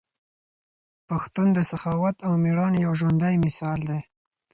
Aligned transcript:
پښتون 1.09 1.47
د 1.53 1.59
سخاوت 1.71 2.17
او 2.27 2.33
ميړانې 2.43 2.79
یو 2.85 2.93
ژوندی 2.99 3.33
مثال 3.45 3.79
دی. 3.89 3.99